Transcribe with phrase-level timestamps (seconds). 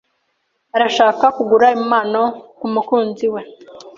[0.75, 2.21] Arashaka kugura impano
[2.57, 3.41] kumukunzi we.